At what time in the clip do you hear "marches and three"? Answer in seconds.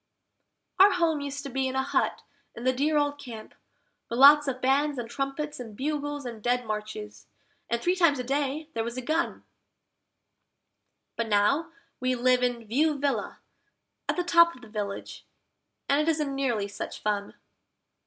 6.65-7.95